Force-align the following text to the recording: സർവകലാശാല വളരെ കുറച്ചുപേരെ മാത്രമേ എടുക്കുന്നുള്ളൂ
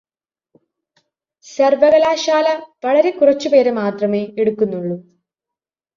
സർവകലാശാല 1.45 2.47
വളരെ 2.85 3.11
കുറച്ചുപേരെ 3.11 3.73
മാത്രമേ 3.73 4.23
എടുക്കുന്നുള്ളൂ 4.37 4.97